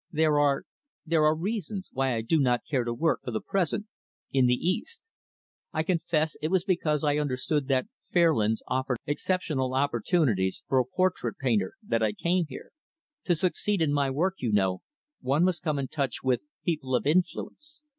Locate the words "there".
0.11-0.39, 1.05-1.23